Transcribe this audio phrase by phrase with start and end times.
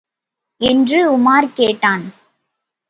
[0.61, 2.05] என்று உமார் கேட்டான்.